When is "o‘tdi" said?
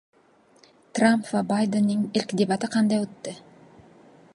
3.07-3.37